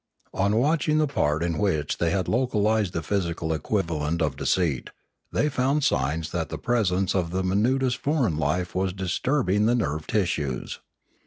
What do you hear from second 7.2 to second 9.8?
the minutest foreign life was disturbing the